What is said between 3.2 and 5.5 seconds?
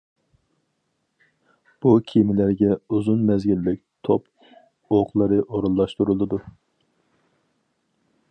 مەزگىللىك توپ ئوقلىرى